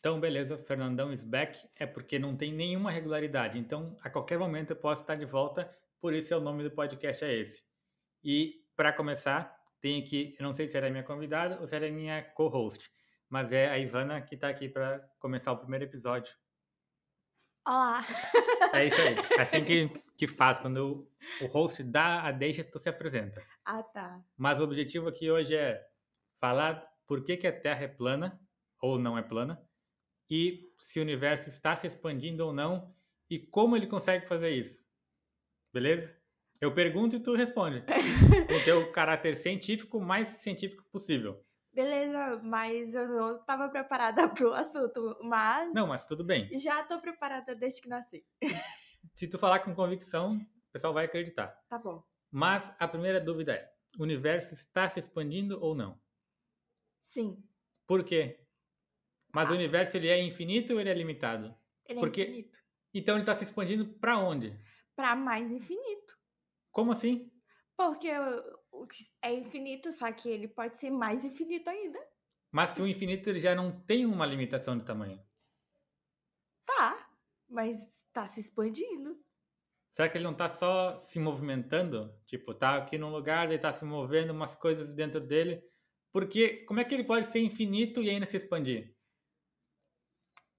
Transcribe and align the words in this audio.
Então, 0.00 0.18
beleza, 0.18 0.56
Fernandão 0.56 1.12
is 1.12 1.26
back 1.26 1.68
é 1.76 1.84
porque 1.84 2.18
não 2.18 2.34
tem 2.34 2.54
nenhuma 2.54 2.90
regularidade. 2.90 3.58
Então, 3.58 3.94
a 4.00 4.08
qualquer 4.08 4.38
momento 4.38 4.70
eu 4.70 4.76
posso 4.76 5.02
estar 5.02 5.14
de 5.14 5.26
volta, 5.26 5.70
por 6.00 6.14
isso 6.14 6.32
é 6.32 6.36
o 6.38 6.40
nome 6.40 6.62
do 6.62 6.70
podcast 6.70 7.22
é 7.22 7.34
esse. 7.34 7.62
E 8.24 8.64
para 8.74 8.94
começar, 8.94 9.54
tem 9.78 10.00
aqui, 10.00 10.34
eu 10.38 10.42
não 10.42 10.54
sei 10.54 10.66
se 10.68 10.76
era 10.76 10.88
minha 10.88 11.02
convidada 11.02 11.60
ou 11.60 11.68
se 11.68 11.76
era 11.76 11.90
minha 11.90 12.22
co-host, 12.22 12.90
mas 13.28 13.52
é 13.52 13.68
a 13.68 13.78
Ivana 13.78 14.22
que 14.22 14.36
está 14.36 14.48
aqui 14.48 14.70
para 14.70 15.00
começar 15.18 15.52
o 15.52 15.58
primeiro 15.58 15.84
episódio. 15.84 16.34
Olá! 17.66 18.02
É 18.72 18.86
isso 18.86 19.00
aí. 19.02 19.16
Assim 19.38 19.64
que, 19.64 19.88
que 20.16 20.28
faz, 20.28 20.60
quando 20.60 21.10
o 21.42 21.46
host 21.46 21.82
dá 21.82 22.22
a 22.22 22.30
deixa, 22.30 22.62
tu 22.62 22.78
se 22.78 22.88
apresenta. 22.88 23.44
Ah, 23.64 23.82
tá. 23.82 24.22
Mas 24.36 24.60
o 24.60 24.64
objetivo 24.64 25.08
aqui 25.08 25.28
hoje 25.28 25.56
é 25.56 25.84
falar 26.38 26.88
por 27.04 27.24
que, 27.24 27.36
que 27.36 27.48
a 27.48 27.52
Terra 27.52 27.82
é 27.82 27.88
plana 27.88 28.40
ou 28.80 28.96
não 28.96 29.18
é 29.18 29.22
plana 29.22 29.60
e 30.30 30.72
se 30.78 31.00
o 31.00 31.02
universo 31.02 31.48
está 31.48 31.74
se 31.74 31.86
expandindo 31.86 32.46
ou 32.46 32.52
não 32.52 32.94
e 33.28 33.38
como 33.38 33.76
ele 33.76 33.86
consegue 33.86 34.26
fazer 34.26 34.50
isso. 34.50 34.84
Beleza? 35.72 36.16
Eu 36.60 36.74
pergunto 36.74 37.16
e 37.16 37.20
tu 37.20 37.34
responde. 37.34 37.82
Com 38.48 38.54
o 38.54 38.64
teu 38.64 38.92
caráter 38.92 39.34
científico, 39.34 39.98
o 39.98 40.02
mais 40.02 40.28
científico 40.28 40.84
possível. 40.92 41.44
Beleza, 41.72 42.40
mas 42.42 42.94
eu 42.94 43.08
não 43.08 43.36
estava 43.36 43.68
preparada 43.68 44.28
para 44.28 44.46
o 44.46 44.52
assunto, 44.52 45.16
mas... 45.22 45.72
Não, 45.72 45.86
mas 45.86 46.04
tudo 46.04 46.24
bem. 46.24 46.48
Já 46.58 46.82
estou 46.82 47.00
preparada 47.00 47.54
desde 47.54 47.80
que 47.80 47.88
nasci. 47.88 48.24
Se 49.14 49.28
tu 49.28 49.38
falar 49.38 49.60
com 49.60 49.74
convicção, 49.74 50.36
o 50.36 50.72
pessoal 50.72 50.92
vai 50.92 51.06
acreditar. 51.06 51.48
Tá 51.68 51.78
bom. 51.78 52.04
Mas 52.30 52.74
a 52.78 52.86
primeira 52.86 53.20
dúvida 53.20 53.54
é, 53.54 53.72
o 53.98 54.02
universo 54.02 54.54
está 54.54 54.88
se 54.88 55.00
expandindo 55.00 55.58
ou 55.60 55.74
não? 55.74 55.98
Sim. 57.00 57.42
Por 57.86 58.04
quê? 58.04 58.39
Mas 59.32 59.48
ah. 59.48 59.52
o 59.52 59.54
universo 59.54 59.96
ele 59.96 60.08
é 60.08 60.22
infinito 60.22 60.74
ou 60.74 60.80
ele 60.80 60.90
é 60.90 60.94
limitado? 60.94 61.54
Ele 61.86 61.98
é 61.98 62.02
Porque... 62.02 62.22
infinito. 62.22 62.58
Então 62.92 63.14
ele 63.14 63.22
está 63.22 63.36
se 63.36 63.44
expandindo 63.44 63.86
para 63.86 64.18
onde? 64.18 64.58
Para 64.96 65.14
mais 65.14 65.50
infinito. 65.50 66.18
Como 66.72 66.92
assim? 66.92 67.30
Porque 67.76 68.08
é 69.22 69.32
infinito, 69.32 69.92
só 69.92 70.10
que 70.12 70.28
ele 70.28 70.48
pode 70.48 70.76
ser 70.76 70.90
mais 70.90 71.24
infinito 71.24 71.70
ainda. 71.70 71.98
Mas 72.50 72.70
se 72.70 72.82
o 72.82 72.86
infinito 72.86 73.30
ele 73.30 73.40
já 73.40 73.54
não 73.54 73.80
tem 73.80 74.04
uma 74.04 74.26
limitação 74.26 74.76
de 74.76 74.84
tamanho. 74.84 75.22
Tá, 76.66 77.08
mas 77.48 78.04
está 78.06 78.26
se 78.26 78.40
expandindo. 78.40 79.18
Será 79.92 80.08
que 80.08 80.18
ele 80.18 80.24
não 80.24 80.32
está 80.32 80.48
só 80.48 80.96
se 80.98 81.18
movimentando? 81.18 82.14
Tipo, 82.26 82.54
tá 82.54 82.76
aqui 82.76 82.98
num 82.98 83.10
lugar, 83.10 83.46
ele 83.46 83.56
está 83.56 83.72
se 83.72 83.84
movendo 83.84 84.30
umas 84.30 84.54
coisas 84.54 84.92
dentro 84.92 85.20
dele. 85.20 85.62
Porque 86.12 86.64
como 86.64 86.80
é 86.80 86.84
que 86.84 86.94
ele 86.94 87.04
pode 87.04 87.26
ser 87.26 87.40
infinito 87.40 88.02
e 88.02 88.10
ainda 88.10 88.26
se 88.26 88.36
expandir? 88.36 88.94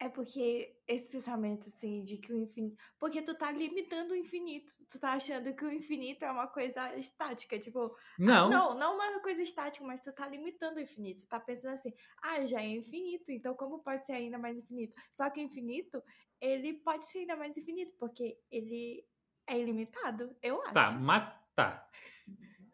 É 0.01 0.09
porque 0.09 0.75
esse 0.87 1.07
pensamento, 1.07 1.67
assim, 1.67 2.01
de 2.01 2.17
que 2.17 2.33
o 2.33 2.39
infinito. 2.39 2.75
Porque 2.99 3.21
tu 3.21 3.37
tá 3.37 3.51
limitando 3.51 4.13
o 4.13 4.17
infinito. 4.17 4.73
Tu 4.89 4.99
tá 4.99 5.13
achando 5.13 5.53
que 5.53 5.63
o 5.63 5.71
infinito 5.71 6.25
é 6.25 6.31
uma 6.31 6.47
coisa 6.47 6.97
estática. 6.97 7.59
Tipo. 7.59 7.95
Não. 8.17 8.49
Não, 8.49 8.73
não 8.75 8.95
uma 8.95 9.21
coisa 9.21 9.43
estática, 9.43 9.85
mas 9.85 10.01
tu 10.01 10.11
tá 10.11 10.27
limitando 10.27 10.77
o 10.77 10.81
infinito. 10.81 11.21
Tu 11.21 11.27
tá 11.27 11.39
pensando 11.39 11.73
assim, 11.73 11.93
ah, 12.23 12.43
já 12.43 12.59
é 12.59 12.67
infinito, 12.67 13.31
então 13.31 13.53
como 13.53 13.83
pode 13.83 14.03
ser 14.07 14.13
ainda 14.13 14.39
mais 14.39 14.59
infinito? 14.59 14.99
Só 15.11 15.29
que 15.29 15.39
o 15.39 15.43
infinito, 15.43 16.01
ele 16.41 16.73
pode 16.73 17.05
ser 17.05 17.19
ainda 17.19 17.35
mais 17.35 17.55
infinito, 17.55 17.93
porque 17.99 18.39
ele 18.49 19.05
é 19.45 19.59
ilimitado, 19.59 20.35
eu 20.41 20.63
acho. 20.63 20.73
Tá, 20.73 20.93
mas 20.93 21.31
tá. 21.55 21.87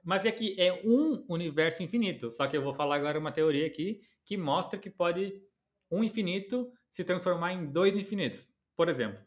Mas 0.02 0.26
é 0.26 0.32
que 0.32 0.56
é 0.58 0.82
um 0.86 1.26
universo 1.28 1.84
infinito. 1.84 2.32
Só 2.32 2.48
que 2.48 2.56
eu 2.56 2.64
vou 2.64 2.74
falar 2.74 2.96
agora 2.96 3.20
uma 3.20 3.34
teoria 3.34 3.68
aqui 3.68 4.00
que 4.24 4.38
mostra 4.38 4.80
que 4.80 4.90
pode 4.90 5.44
um 5.92 6.04
infinito 6.04 6.72
se 6.92 7.04
transformar 7.04 7.54
em 7.54 7.66
dois 7.66 7.96
infinitos. 7.96 8.50
Por 8.76 8.90
exemplo, 8.90 9.20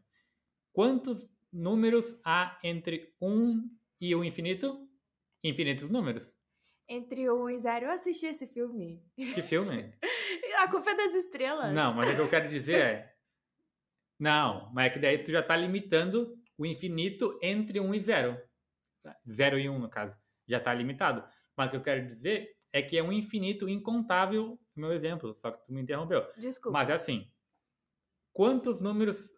quantos 0.73 1.29
números 1.53 2.19
há 2.25 2.59
entre 2.63 3.15
1 3.21 3.69
e 4.01 4.15
o 4.15 4.25
infinito? 4.25 4.89
Infinitos 5.43 5.91
números. 5.91 6.35
Entre 6.89 7.31
1 7.31 7.51
e 7.51 7.59
0, 7.59 7.87
eu 7.87 7.91
assisti 7.91 8.27
esse 8.27 8.47
filme. 8.47 9.03
Que 9.17 9.43
filme? 9.43 9.95
A 10.59 10.69
Culpa 10.69 10.91
é 10.91 10.97
das 10.97 11.15
Estrelas. 11.15 11.73
Não, 11.73 11.95
mas 11.95 12.11
o 12.11 12.15
que 12.15 12.21
eu 12.21 12.29
quero 12.29 12.49
dizer 12.49 12.81
é... 12.81 13.17
Não, 14.19 14.71
mas 14.75 14.87
é 14.87 14.91
que 14.91 14.99
daí 14.99 15.19
tu 15.19 15.31
já 15.31 15.41
está 15.41 15.57
limitando 15.57 16.37
o 16.59 16.67
infinito 16.67 17.39
entre 17.43 17.81
1 17.81 17.95
e 17.95 18.01
0. 18.01 18.43
0 19.27 19.59
e 19.59 19.69
1, 19.69 19.79
no 19.79 19.89
caso. 19.89 20.15
Já 20.47 20.59
está 20.59 20.75
limitado. 20.75 21.25
Mas 21.57 21.69
o 21.69 21.71
que 21.71 21.77
eu 21.77 21.83
quero 21.83 22.05
dizer 22.05 22.55
é 22.73 22.83
que 22.83 22.99
é 22.99 23.03
um 23.03 23.13
infinito 23.13 23.69
incontável, 23.69 24.59
meu 24.77 24.93
exemplo, 24.93 25.35
só 25.35 25.51
que 25.51 25.65
tu 25.65 25.73
me 25.73 25.81
interrompeu. 25.81 26.27
Desculpa. 26.37 26.79
Mas 26.79 26.91
é 26.91 26.93
assim, 26.93 27.27
quantos 28.33 28.81
números 28.81 29.31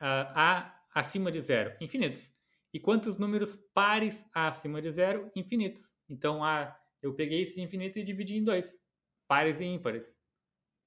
uh, 0.00 0.26
há 0.34 0.80
acima 0.94 1.30
de 1.30 1.40
zero? 1.40 1.76
Infinitos. 1.80 2.32
E 2.72 2.78
quantos 2.78 3.18
números 3.18 3.56
pares 3.74 4.24
há 4.32 4.48
acima 4.48 4.80
de 4.80 4.90
zero? 4.92 5.30
Infinitos. 5.34 5.94
Então, 6.08 6.44
há, 6.44 6.76
eu 7.02 7.14
peguei 7.14 7.42
esse 7.42 7.60
infinito 7.60 7.98
e 7.98 8.04
dividi 8.04 8.36
em 8.36 8.44
dois. 8.44 8.78
Pares 9.26 9.60
e 9.60 9.64
ímpares. 9.64 10.14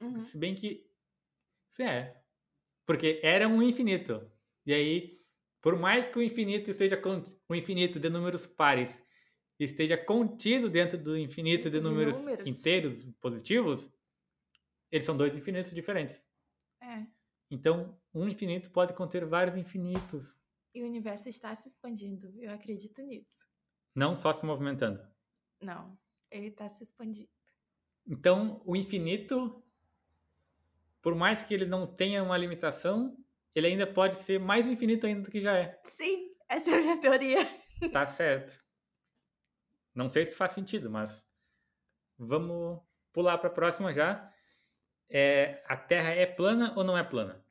Uhum. 0.02 0.20
Se 0.20 0.38
bem 0.38 0.56
que... 0.56 0.90
É. 1.80 2.16
Porque 2.86 3.20
era 3.24 3.48
um 3.48 3.62
infinito. 3.62 4.30
E 4.66 4.74
aí, 4.74 5.22
por 5.62 5.78
mais 5.78 6.06
que 6.08 6.18
o 6.18 6.22
infinito 6.22 6.72
esteja... 6.72 7.02
O 7.50 7.56
infinito 7.56 8.00
de 8.00 8.10
números 8.10 8.46
pares 8.46 9.04
esteja 9.60 9.98
contido 9.98 10.70
dentro 10.70 10.98
do 10.98 11.18
infinito 11.18 11.70
de, 11.70 11.78
de 11.78 11.84
números, 11.84 12.18
números 12.18 12.48
inteiros 12.48 13.06
positivos, 13.22 13.92
eles 14.92 15.06
são 15.06 15.16
dois 15.16 15.36
infinitos 15.36 15.74
diferentes. 15.74 16.26
Então, 17.54 17.96
um 18.12 18.28
infinito 18.28 18.72
pode 18.72 18.96
conter 18.96 19.28
vários 19.28 19.56
infinitos. 19.56 20.36
E 20.74 20.82
o 20.82 20.88
universo 20.88 21.30
está 21.30 21.56
se 21.56 21.68
expandindo. 21.68 22.34
Eu 22.42 22.52
acredito 22.52 23.00
nisso. 23.04 23.48
Não 23.94 24.18
só 24.18 24.34
se 24.34 24.44
movimentando. 24.44 25.00
Não, 25.62 25.96
ele 26.32 26.48
está 26.48 26.68
se 26.68 26.84
expandindo. 26.84 27.30
Então, 28.08 28.60
o 28.66 28.76
infinito, 28.76 29.64
por 31.00 31.14
mais 31.14 31.44
que 31.44 31.54
ele 31.54 31.68
não 31.68 31.86
tenha 31.86 32.24
uma 32.24 32.36
limitação, 32.36 33.16
ele 33.54 33.68
ainda 33.68 33.86
pode 33.86 34.16
ser 34.16 34.40
mais 34.40 34.66
infinito 34.66 35.06
ainda 35.06 35.22
do 35.22 35.30
que 35.30 35.40
já 35.40 35.56
é. 35.56 35.80
Sim, 35.90 36.36
essa 36.50 36.72
é 36.72 36.74
a 36.74 36.82
minha 36.82 37.00
teoria. 37.00 37.48
Tá 37.92 38.08
certo. 38.08 38.66
Não 39.94 40.10
sei 40.10 40.26
se 40.26 40.36
faz 40.36 40.54
sentido, 40.54 40.90
mas 40.90 41.24
vamos 42.18 42.82
pular 43.12 43.38
para 43.38 43.50
a 43.50 43.54
próxima 43.54 43.94
já. 43.94 44.34
É, 45.08 45.64
a 45.68 45.78
Terra 45.78 46.10
é 46.10 46.26
plana 46.26 46.74
ou 46.76 46.84
não 46.84 46.98
é 46.98 47.04
plana? 47.04 47.43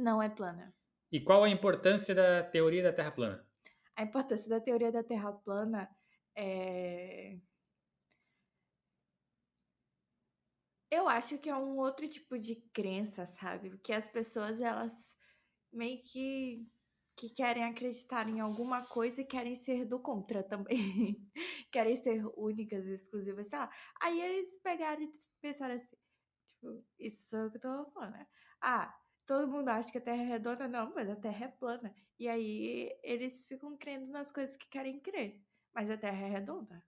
Não 0.00 0.22
é 0.22 0.30
plana. 0.30 0.74
E 1.12 1.20
qual 1.20 1.44
a 1.44 1.48
importância 1.50 2.14
da 2.14 2.42
teoria 2.42 2.82
da 2.82 2.92
Terra 2.92 3.10
plana? 3.10 3.46
A 3.94 4.02
importância 4.02 4.48
da 4.48 4.58
teoria 4.58 4.90
da 4.90 5.04
Terra 5.04 5.30
plana 5.30 5.94
é. 6.34 7.38
Eu 10.90 11.06
acho 11.06 11.38
que 11.38 11.50
é 11.50 11.54
um 11.54 11.76
outro 11.78 12.08
tipo 12.08 12.38
de 12.38 12.56
crença, 12.72 13.26
sabe? 13.26 13.70
Porque 13.70 13.92
as 13.92 14.08
pessoas, 14.08 14.58
elas 14.58 15.16
meio 15.70 16.02
que, 16.02 16.66
que 17.14 17.28
querem 17.28 17.64
acreditar 17.64 18.26
em 18.26 18.40
alguma 18.40 18.86
coisa 18.86 19.20
e 19.20 19.26
querem 19.26 19.54
ser 19.54 19.84
do 19.84 20.00
contra 20.00 20.42
também. 20.42 21.30
querem 21.70 21.94
ser 21.94 22.24
únicas, 22.36 22.86
exclusivas, 22.86 23.48
sei 23.48 23.58
lá. 23.58 23.70
Aí 24.00 24.18
eles 24.18 24.56
pegaram 24.62 25.02
e 25.02 25.12
pensaram 25.42 25.74
assim: 25.74 25.96
tipo, 26.48 26.84
isso 26.98 27.36
é 27.36 27.46
o 27.46 27.50
que 27.50 27.58
eu 27.58 27.60
tô 27.60 27.90
falando, 27.92 28.12
né? 28.14 28.26
Ah, 28.62 28.99
todo 29.30 29.46
mundo 29.46 29.68
acha 29.68 29.92
que 29.92 29.98
a 29.98 30.00
Terra 30.00 30.24
é 30.24 30.26
redonda, 30.26 30.66
não, 30.66 30.92
mas 30.92 31.08
a 31.08 31.14
Terra 31.14 31.44
é 31.44 31.48
plana. 31.48 31.94
E 32.18 32.26
aí 32.26 32.90
eles 33.00 33.46
ficam 33.46 33.76
crendo 33.76 34.10
nas 34.10 34.32
coisas 34.32 34.56
que 34.56 34.68
querem 34.68 34.98
crer. 34.98 35.40
Mas 35.72 35.88
a 35.88 35.96
Terra 35.96 36.26
é 36.26 36.30
redonda. 36.30 36.84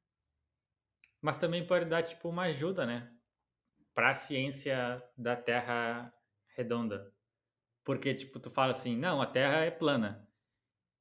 Mas 1.20 1.36
também 1.36 1.64
pode 1.64 1.84
dar, 1.84 2.03
tipo, 2.03 2.28
uma 2.28 2.47
ajuda, 2.47 2.84
né? 2.84 3.14
Pra 3.94 4.16
ciência 4.16 5.00
da 5.16 5.36
Terra 5.36 6.12
redonda. 6.56 7.15
Porque, 7.84 8.12
tipo, 8.12 8.41
tu 8.41 8.50
fala 8.50 8.72
assim, 8.72 8.97
não, 8.97 9.22
a 9.22 9.27
Terra 9.27 9.59
é 9.59 9.71
plana. 9.71 10.28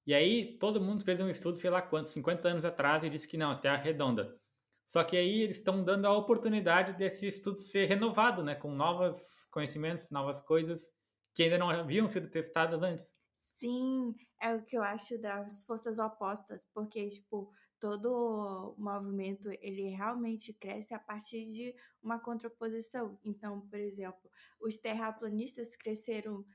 E 0.05 0.13
aí 0.13 0.59
todo 0.59 0.79
mundo 0.79 1.03
fez 1.03 1.19
um 1.21 1.29
estudo, 1.29 1.57
sei 1.57 1.71
lá 1.71 1.81
quanto, 1.81 2.09
50 2.09 2.47
anos 2.49 2.65
atrás, 2.65 3.01
e 3.01 3.09
disse 3.09 3.27
que 3.27 3.35
não, 3.35 3.49
a 3.49 3.57
Terra 3.57 3.81
é 3.81 3.83
redonda. 3.85 4.39
Só 4.85 5.03
que 5.03 5.17
aí 5.17 5.41
eles 5.41 5.57
estão 5.57 5.83
dando 5.83 6.05
a 6.05 6.15
oportunidade 6.15 6.93
desse 6.93 7.25
estudo 7.25 7.57
ser 7.57 7.85
renovado, 7.85 8.43
né? 8.43 8.53
Com 8.53 8.71
novos 8.75 9.47
conhecimentos, 9.49 10.07
novas 10.11 10.39
coisas 10.39 11.00
que 11.33 11.43
ainda 11.43 11.57
não 11.57 11.69
haviam 11.69 12.07
sido 12.07 12.29
testadas 12.29 12.81
antes. 12.81 13.11
Sim, 13.57 14.15
é 14.41 14.55
o 14.55 14.63
que 14.63 14.75
eu 14.77 14.83
acho 14.83 15.19
das 15.19 15.63
forças 15.65 15.99
opostas, 15.99 16.65
porque, 16.73 17.07
tipo, 17.07 17.51
todo 17.79 18.75
movimento, 18.77 19.49
ele 19.61 19.89
realmente 19.89 20.53
cresce 20.53 20.93
a 20.93 20.99
partir 20.99 21.45
de 21.45 21.75
uma 22.01 22.19
contraposição. 22.19 23.19
Então, 23.23 23.61
por 23.61 23.79
exemplo, 23.79 24.29
os 24.59 24.77
terraplanistas 24.77 25.75
cresceram 25.75 26.45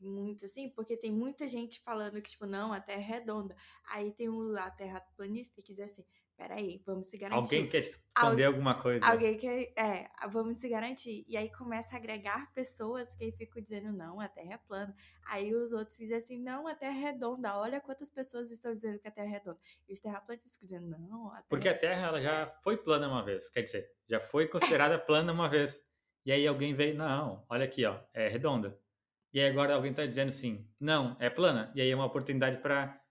muito 0.00 0.44
assim, 0.44 0.68
porque 0.68 0.96
tem 0.96 1.12
muita 1.12 1.46
gente 1.46 1.80
falando 1.80 2.20
que, 2.20 2.30
tipo, 2.30 2.46
não, 2.46 2.72
a 2.72 2.80
Terra 2.80 3.00
é 3.00 3.04
redonda. 3.04 3.56
Aí 3.90 4.12
tem 4.12 4.28
o 4.28 4.40
lá 4.40 4.70
terraplanista 4.70 5.62
que 5.62 5.72
diz 5.72 5.92
assim, 5.92 6.04
peraí, 6.38 6.80
vamos 6.86 7.08
se 7.08 7.18
garantir. 7.18 7.56
Alguém 7.56 7.68
quer 7.68 7.80
esconder 7.80 8.44
Al- 8.44 8.52
alguma 8.52 8.80
coisa. 8.80 9.04
Alguém 9.04 9.36
quer, 9.36 9.72
é, 9.76 10.08
vamos 10.28 10.56
se 10.58 10.68
garantir. 10.68 11.24
E 11.28 11.36
aí 11.36 11.50
começa 11.50 11.96
a 11.96 11.98
agregar 11.98 12.54
pessoas 12.54 13.12
que 13.12 13.32
ficam 13.32 13.60
dizendo, 13.60 13.92
não, 13.92 14.20
a 14.20 14.28
Terra 14.28 14.54
é 14.54 14.58
plana. 14.58 14.94
Aí 15.26 15.52
os 15.52 15.72
outros 15.72 15.98
dizem 15.98 16.16
assim, 16.16 16.38
não, 16.38 16.68
a 16.68 16.76
Terra 16.76 16.96
é 16.96 17.00
redonda. 17.10 17.58
Olha 17.58 17.80
quantas 17.80 18.08
pessoas 18.08 18.52
estão 18.52 18.72
dizendo 18.72 19.00
que 19.00 19.08
a 19.08 19.10
Terra 19.10 19.26
é 19.26 19.30
redonda. 19.30 19.58
E 19.88 19.92
os 19.92 20.00
terraplanistas 20.00 20.52
ficam 20.52 20.66
dizendo, 20.68 20.88
não, 20.96 21.28
a 21.28 21.32
Terra 21.32 21.46
Porque 21.48 21.68
a 21.68 21.76
Terra 21.76 22.06
ela 22.06 22.20
já 22.20 22.46
foi 22.62 22.76
plana 22.76 23.08
uma 23.08 23.24
vez, 23.24 23.50
quer 23.50 23.62
dizer, 23.62 23.90
já 24.08 24.20
foi 24.20 24.46
considerada 24.46 24.96
plana 24.96 25.32
uma 25.32 25.48
vez. 25.48 25.84
E 26.24 26.30
aí 26.30 26.46
alguém 26.46 26.72
veio, 26.72 26.94
não, 26.94 27.44
olha 27.48 27.64
aqui, 27.64 27.84
ó, 27.84 27.98
é 28.14 28.28
redonda. 28.28 28.78
E 29.32 29.40
aí 29.40 29.50
agora 29.50 29.74
alguém 29.74 29.90
está 29.90 30.06
dizendo 30.06 30.28
assim, 30.28 30.70
não, 30.78 31.16
é 31.18 31.28
plana. 31.28 31.72
E 31.74 31.80
aí 31.80 31.90
é 31.90 31.94
uma 31.94 32.06
oportunidade 32.06 32.58
para 32.62 33.02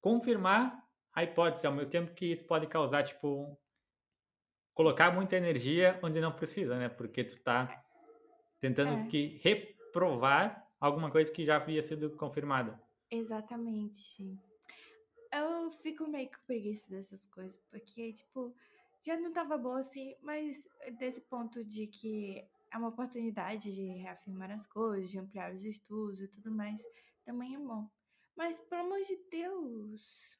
confirmar 0.00 0.85
a 1.16 1.24
hipótese, 1.24 1.66
ao 1.66 1.72
mesmo 1.72 1.90
tempo 1.90 2.12
que 2.14 2.26
isso 2.26 2.44
pode 2.44 2.66
causar, 2.66 3.02
tipo, 3.02 3.58
colocar 4.74 5.10
muita 5.10 5.34
energia 5.34 5.98
onde 6.02 6.20
não 6.20 6.30
precisa, 6.30 6.78
né? 6.78 6.90
Porque 6.90 7.24
tu 7.24 7.42
tá 7.42 7.82
tentando 8.60 9.06
É. 9.06 9.06
que 9.08 9.38
reprovar 9.42 10.70
alguma 10.78 11.10
coisa 11.10 11.32
que 11.32 11.46
já 11.46 11.56
havia 11.56 11.80
sido 11.80 12.14
confirmada. 12.18 12.78
Exatamente. 13.10 14.38
Eu 15.32 15.70
fico 15.72 16.06
meio 16.06 16.28
com 16.28 16.44
preguiça 16.46 16.88
dessas 16.90 17.26
coisas, 17.26 17.56
porque, 17.70 18.12
tipo, 18.12 18.54
já 19.02 19.16
não 19.18 19.32
tava 19.32 19.56
bom 19.56 19.74
assim, 19.74 20.14
mas 20.20 20.68
desse 20.98 21.22
ponto 21.22 21.64
de 21.64 21.86
que 21.86 22.46
é 22.70 22.76
uma 22.76 22.88
oportunidade 22.88 23.74
de 23.74 23.86
reafirmar 23.86 24.50
as 24.50 24.66
coisas, 24.66 25.10
de 25.10 25.18
ampliar 25.18 25.54
os 25.54 25.64
estudos 25.64 26.20
e 26.20 26.28
tudo 26.28 26.50
mais, 26.50 26.82
também 27.24 27.54
é 27.54 27.58
bom. 27.58 27.88
Mas, 28.36 28.58
pelo 28.60 28.82
amor 28.82 29.00
de 29.00 29.16
Deus. 29.30 30.38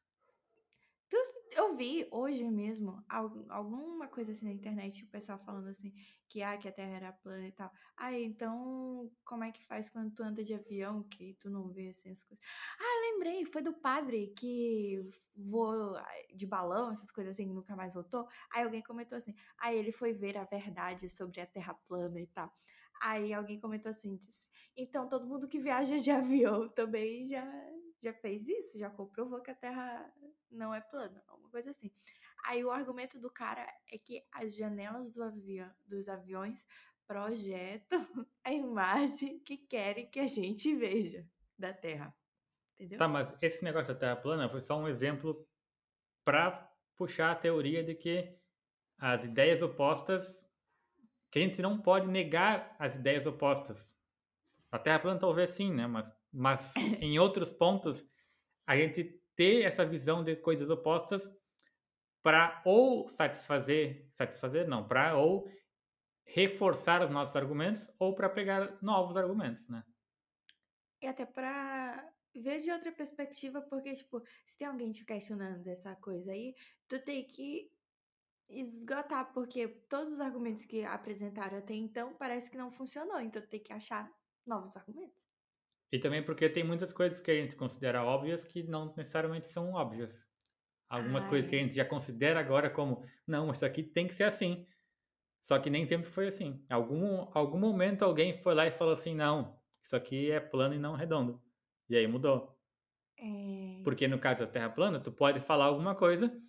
Eu 1.53 1.75
vi 1.77 2.07
hoje 2.11 2.45
mesmo 2.51 3.03
al- 3.09 3.45
alguma 3.49 4.09
coisa 4.09 4.33
assim 4.33 4.45
na 4.47 4.53
internet, 4.53 5.05
o 5.05 5.09
pessoal 5.11 5.39
falando 5.39 5.69
assim, 5.69 5.93
que, 6.29 6.43
ah, 6.43 6.57
que 6.59 6.69
a 6.69 6.73
Terra 6.73 6.97
era 6.97 7.13
plana 7.13 7.47
e 7.47 7.53
tal. 7.53 7.71
Ah, 7.97 8.13
então 8.13 9.11
como 9.25 9.45
é 9.45 9.53
que 9.53 9.65
faz 9.65 9.89
quando 9.89 10.13
tu 10.15 10.23
anda 10.23 10.43
de 10.45 10.55
avião, 10.55 11.03
que 11.05 11.35
tu 11.35 11.49
não 11.49 11.69
vê 11.69 11.89
assim 11.89 12.11
as 12.11 12.23
coisas? 12.23 12.45
Ah, 12.79 13.01
lembrei, 13.13 13.45
foi 13.47 13.63
do 13.63 13.73
padre 13.73 14.33
que 14.37 15.01
voou 15.35 15.97
ah, 15.97 16.07
de 16.35 16.47
balão, 16.47 16.91
essas 16.91 17.11
coisas 17.11 17.33
assim, 17.35 17.47
nunca 17.47 17.75
mais 17.77 17.95
voltou. 17.95 18.27
Aí 18.53 18.63
alguém 18.65 18.83
comentou 18.83 19.17
assim, 19.17 19.35
aí 19.59 19.79
ele 19.79 19.93
foi 19.93 20.13
ver 20.13 20.37
a 20.37 20.45
verdade 20.45 21.09
sobre 21.09 21.41
a 21.41 21.47
Terra 21.47 21.75
plana 21.89 22.21
e 22.21 22.27
tal. 22.27 22.53
Aí 23.03 23.33
alguém 23.33 23.61
comentou 23.61 23.91
assim, 23.91 24.21
então 24.77 25.09
todo 25.09 25.27
mundo 25.27 25.49
que 25.49 25.59
viaja 25.61 25.97
de 25.99 26.11
avião 26.11 26.69
também 26.71 27.27
já, 27.27 27.45
já 28.03 28.13
fez 28.13 28.49
isso, 28.49 28.79
já 28.79 28.91
comprovou 28.91 29.41
que 29.41 29.51
a 29.51 29.55
Terra 29.55 30.13
não 30.51 30.75
é 30.75 30.81
plana, 30.81 31.23
alguma 31.27 31.51
coisa 31.51 31.71
assim. 31.71 31.91
Aí 32.47 32.65
o 32.65 32.71
argumento 32.71 33.19
do 33.19 33.31
cara 33.31 33.67
é 33.91 33.99
que 33.99 34.25
as 34.33 34.55
janelas 34.55 35.13
do 35.13 35.23
avião, 35.23 35.71
dos 35.85 36.09
aviões 36.09 36.65
projetam 37.07 38.07
a 38.45 38.53
imagem 38.53 39.41
que 39.41 39.57
querem 39.57 40.09
que 40.11 40.21
a 40.21 40.27
gente 40.27 40.75
veja 40.75 41.27
da 41.59 41.73
Terra. 41.73 42.15
Entendeu? 42.75 42.99
Tá, 42.99 43.09
mas 43.09 43.33
esse 43.41 43.65
negócio 43.65 43.95
da 43.95 43.99
Terra 43.99 44.17
plana 44.17 44.49
foi 44.49 44.61
só 44.61 44.79
um 44.79 44.89
exemplo 44.89 45.49
para 46.25 46.71
puxar 46.97 47.33
a 47.33 47.37
teoria 47.37 47.83
de 47.83 47.95
que 47.95 48.37
as 48.99 49.25
ideias 49.25 49.63
opostas, 49.63 50.47
que 51.31 51.39
a 51.39 51.43
gente 51.43 51.61
não 51.63 51.81
pode 51.81 52.07
negar 52.07 52.75
as 52.79 52.95
ideias 52.95 53.27
opostas. 53.27 53.91
A 54.71 54.79
Terra 54.79 54.99
plana 54.99 55.21
talvez 55.21 55.51
sim, 55.51 55.73
né? 55.73 55.87
Mas, 55.87 56.13
mas 56.37 56.73
em 57.01 57.19
outros 57.19 57.51
pontos, 57.51 58.07
a 58.67 58.77
gente 58.77 59.21
ter 59.35 59.63
essa 59.63 59.85
visão 59.85 60.23
de 60.23 60.37
coisas 60.37 60.71
opostas 60.71 61.31
para 62.23 62.63
ou 62.65 63.09
satisfazer, 63.09 64.09
satisfazer 64.13 64.67
não, 64.67 64.87
para 64.87 65.17
ou 65.17 65.49
reforçar 66.25 67.03
os 67.03 67.11
nossos 67.11 67.37
argumentos 67.37 67.89
ou 67.99 68.15
para 68.15 68.29
pegar 68.29 68.83
novos 68.83 69.17
argumentos, 69.17 69.69
né? 69.69 69.85
E 71.01 71.07
até 71.07 71.25
pra 71.25 72.13
ver 72.35 72.61
de 72.61 72.71
outra 72.71 72.91
perspectiva, 72.93 73.63
porque, 73.63 73.95
tipo, 73.95 74.21
se 74.45 74.59
tem 74.59 74.67
alguém 74.67 74.91
te 74.91 75.05
questionando 75.05 75.63
dessa 75.63 75.95
coisa 75.97 76.33
aí, 76.33 76.55
tu 76.89 77.03
tem 77.03 77.27
que 77.27 77.71
esgotar, 78.49 79.33
porque 79.33 79.69
todos 79.89 80.13
os 80.13 80.21
argumentos 80.21 80.65
que 80.65 80.85
apresentaram 80.85 81.59
até 81.59 81.75
então 81.75 82.15
parece 82.15 82.51
que 82.51 82.59
não 82.59 82.71
funcionou, 82.71 83.21
então 83.21 83.41
tu 83.43 83.49
tem 83.49 83.63
que 83.63 83.73
achar 83.73 84.11
novos 84.45 84.77
argumentos. 84.77 85.26
E 85.93 85.99
também 85.99 86.23
porque 86.25 86.49
tem 86.49 86.65
muitas 86.65 86.93
coisas 86.93 87.21
que 87.21 87.31
a 87.31 87.35
gente 87.35 87.57
considera 87.57 88.05
óbvias 88.05 88.45
que 88.45 88.63
não 88.63 88.95
necessariamente 88.97 89.47
são 89.47 89.73
óbvias. 89.73 90.29
Algumas 90.89 91.25
Ah, 91.25 91.27
coisas 91.27 91.49
que 91.51 91.57
a 91.57 91.61
gente 91.61 91.75
já 91.75 91.85
considera 91.85 92.41
agora 92.41 92.71
como, 92.71 93.03
não, 93.27 93.51
isso 93.53 93.67
aqui 93.67 93.83
tem 93.83 94.07
que 94.07 94.15
ser 94.15 94.25
assim. 94.25 94.67
Só 95.43 95.59
que 95.59 95.71
nem 95.71 95.87
sempre 95.87 96.09
foi 96.11 96.29
assim. 96.29 96.65
Algum, 96.71 97.29
algum 97.35 97.59
momento 97.59 98.05
alguém 98.05 98.43
foi 98.43 98.55
lá 98.55 98.67
e 98.67 98.71
falou 98.71 98.95
assim, 98.95 99.15
não, 99.15 99.61
isso 99.83 99.97
aqui 99.97 100.31
é 100.31 100.41
plano 100.41 100.75
e 100.75 100.79
não 100.79 100.95
redondo. 100.97 101.43
E 101.89 101.97
aí 101.97 102.07
mudou. 102.07 102.59
É, 103.19 103.27
Porque 103.83 104.09
no 104.09 104.19
caso 104.19 104.41
da 104.41 104.47
Terra 104.47 104.71
plana, 104.71 105.01
tu 105.01 105.13
pode 105.13 105.41
falar 105.41 105.67
alguma 105.67 105.95
coisa 105.95 106.41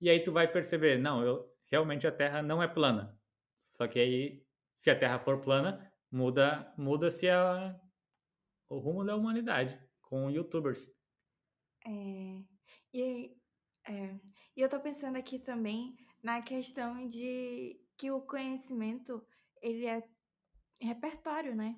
e 0.00 0.10
aí 0.10 0.22
tu 0.22 0.32
vai 0.32 0.50
perceber, 0.50 0.98
não, 0.98 1.24
eu 1.24 1.52
realmente 1.70 2.06
a 2.06 2.12
Terra 2.12 2.42
não 2.42 2.62
é 2.62 2.68
plana. 2.68 3.20
Só 3.72 3.88
que 3.88 3.98
aí, 4.00 4.46
se 4.78 4.90
a 4.90 4.98
Terra 4.98 5.18
for 5.20 5.40
plana, 5.40 5.92
muda 6.10 6.74
muda-se 6.78 7.28
a 7.30 7.80
o 8.70 8.78
rumo 8.78 9.04
da 9.04 9.16
humanidade 9.16 9.78
com 10.00 10.30
youtubers. 10.30 10.90
É, 11.84 12.42
e, 12.94 13.36
é, 13.86 14.20
e 14.56 14.60
eu 14.60 14.68
tô 14.68 14.78
pensando 14.80 15.16
aqui 15.16 15.38
também 15.38 15.96
na 16.22 16.40
questão 16.40 17.06
de 17.08 17.78
que 17.98 18.10
o 18.10 18.22
conhecimento, 18.22 19.26
ele 19.60 19.86
é 19.86 20.02
repertório, 20.80 21.54
né? 21.54 21.76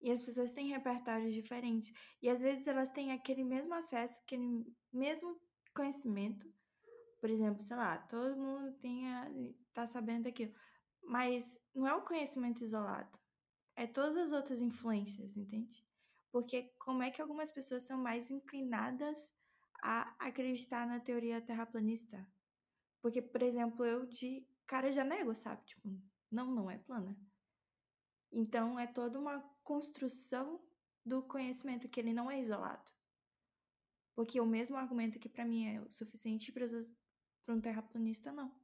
E 0.00 0.10
as 0.10 0.20
pessoas 0.20 0.54
têm 0.54 0.68
repertórios 0.68 1.34
diferentes. 1.34 1.92
E 2.22 2.30
às 2.30 2.40
vezes 2.40 2.66
elas 2.66 2.90
têm 2.90 3.12
aquele 3.12 3.44
mesmo 3.44 3.74
acesso, 3.74 4.20
aquele 4.22 4.64
mesmo 4.92 5.38
conhecimento. 5.74 6.50
Por 7.20 7.28
exemplo, 7.28 7.60
sei 7.60 7.76
lá, 7.76 7.98
todo 7.98 8.36
mundo 8.36 8.72
tem 8.78 9.06
a, 9.12 9.30
tá 9.74 9.86
sabendo 9.86 10.24
daquilo. 10.24 10.54
Mas 11.02 11.58
não 11.74 11.86
é 11.86 11.94
o 11.94 12.04
conhecimento 12.04 12.62
isolado. 12.62 13.18
É 13.76 13.86
todas 13.86 14.16
as 14.16 14.32
outras 14.32 14.62
influências, 14.62 15.36
entende? 15.36 15.84
Porque 16.32 16.72
como 16.78 17.02
é 17.02 17.10
que 17.10 17.20
algumas 17.20 17.50
pessoas 17.50 17.84
são 17.84 17.98
mais 17.98 18.30
inclinadas 18.30 19.32
a 19.82 20.14
acreditar 20.18 20.86
na 20.86 21.00
teoria 21.00 21.40
terraplanista? 21.40 22.26
Porque, 23.02 23.20
por 23.20 23.42
exemplo, 23.42 23.84
eu 23.84 24.06
de 24.06 24.46
cara 24.66 24.92
já 24.92 25.04
nego, 25.04 25.34
sabe? 25.34 25.64
Tipo, 25.64 25.88
não, 26.30 26.54
não 26.54 26.70
é 26.70 26.78
plana. 26.78 27.16
Então 28.30 28.78
é 28.78 28.86
toda 28.86 29.18
uma 29.18 29.40
construção 29.64 30.60
do 31.04 31.22
conhecimento 31.22 31.88
que 31.88 31.98
ele 31.98 32.12
não 32.12 32.30
é 32.30 32.38
isolado. 32.38 32.92
Porque 34.14 34.40
o 34.40 34.46
mesmo 34.46 34.76
argumento 34.76 35.18
que 35.18 35.28
para 35.28 35.44
mim 35.44 35.66
é 35.66 35.80
o 35.80 35.90
suficiente 35.90 36.52
para 36.52 37.54
um 37.54 37.60
terraplanista 37.60 38.30
não. 38.30 38.54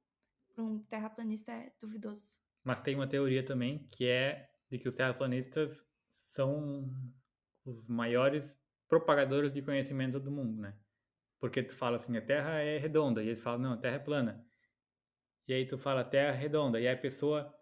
Para 0.55 0.63
um 0.63 0.79
terraplanista 0.85 1.51
é 1.53 1.73
duvidoso. 1.81 2.41
Mas 2.63 2.81
tem 2.81 2.95
uma 2.95 3.09
teoria 3.09 3.45
também 3.45 3.87
que 3.89 4.07
é 4.07 4.51
de 4.71 4.79
que 4.79 4.89
os 4.89 4.95
terraplanistas 4.95 5.85
são 6.09 6.91
os 7.67 7.89
maiores 7.89 8.59
propagadores 8.89 9.53
de 9.53 9.61
conhecimento 9.61 10.21
do 10.21 10.31
mundo, 10.31 10.61
né? 10.61 10.75
Porque 11.39 11.63
tu 11.63 11.75
fala 11.75 11.97
assim, 11.97 12.17
a 12.17 12.23
Terra 12.23 12.61
é 12.61 12.79
redonda, 12.79 13.23
e 13.23 13.27
eles 13.29 13.43
falam, 13.43 13.61
não, 13.61 13.73
a 13.73 13.77
Terra 13.77 13.97
é 13.97 13.99
plana. 13.99 14.47
E 15.49 15.53
aí 15.53 15.67
tu 15.67 15.77
fala, 15.77 16.01
a 16.01 16.05
Terra 16.05 16.35
é 16.35 16.39
redonda, 16.39 16.81
e 16.81 16.87
aí 16.87 16.95
a 16.95 16.99
pessoa 16.99 17.53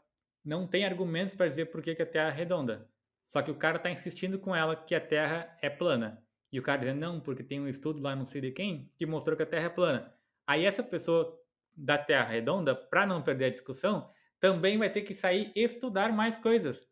não 0.45 0.67
tem 0.67 0.85
argumentos 0.85 1.35
para 1.35 1.49
dizer 1.49 1.67
por 1.67 1.83
que, 1.83 1.95
que 1.95 2.03
a 2.03 2.07
Terra 2.07 2.29
é 2.29 2.33
redonda. 2.33 2.89
Só 3.27 3.41
que 3.41 3.51
o 3.51 3.55
cara 3.55 3.79
tá 3.79 3.91
insistindo 3.91 4.39
com 4.39 4.55
ela 4.55 4.77
que 4.77 4.95
a 4.95 5.01
Terra 5.01 5.57
é 5.63 5.71
plana. 5.71 6.23
E 6.53 6.61
o 6.61 6.63
cara 6.63 6.81
dizendo, 6.81 7.01
não, 7.01 7.21
porque 7.21 7.43
tem 7.43 7.61
um 7.61 7.67
estudo 7.67 8.01
lá 8.01 8.15
não 8.15 8.27
sei 8.27 8.41
de 8.41 8.53
quem 8.53 8.93
que 8.97 9.07
mostrou 9.07 9.37
que 9.37 9.43
a 9.43 9.47
Terra 9.47 9.67
é 9.67 9.71
plana. 9.71 10.15
Aí 10.47 10.65
essa 10.65 10.83
pessoa 10.83 11.37
da 11.75 11.99
Terra 11.99 12.29
redonda, 12.29 12.75
para 12.75 13.07
não 13.07 13.23
perder 13.23 13.47
a 13.47 13.51
discussão, 13.51 14.11
também 14.39 14.79
vai 14.79 14.91
ter 14.91 15.03
que 15.03 15.15
sair 15.15 15.51
estudar 15.57 16.13
mais 16.13 16.37
coisas 16.37 16.87